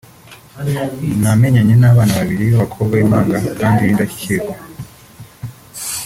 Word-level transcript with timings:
namenyanye 1.21 1.73
n’abana 1.81 2.11
babiri 2.19 2.43
b’abakobwa 2.51 2.93
b’impanga 2.97 3.37
kandi 3.61 3.79
b’indashyikirwa 3.87 4.55